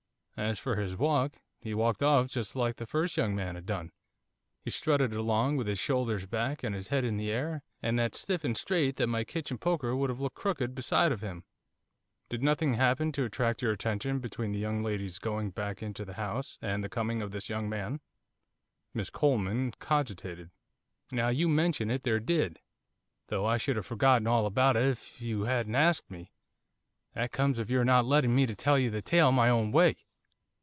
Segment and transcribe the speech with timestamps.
[0.37, 3.91] As for his walk, he walked off just like the first young man had done,
[4.63, 8.15] he strutted along with his shoulders back, and his head in the air, and that
[8.15, 11.43] stiff and straight that my kitchen poker would have looked crooked beside of him.'
[12.29, 16.13] 'Did nothing happen to attract your attention between the young lady's going back into the
[16.15, 18.01] house and the coming out of this young man?'
[18.95, 20.49] Miss Coleman cogitated.
[21.11, 22.59] 'Now you mention it there did,
[23.27, 26.31] though I should have forgotten all about it if you hadn't asked me,
[27.13, 29.97] that comes of your not letting me tell the tale in my own way.